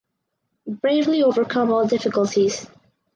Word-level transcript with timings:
Bravely 0.65 1.21
overcome 1.21 1.71
all 1.71 1.85
difficulties. 1.85 2.65